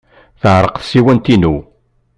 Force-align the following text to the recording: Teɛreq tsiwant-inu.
Teɛreq 0.41 0.75
tsiwant-inu. 0.79 1.55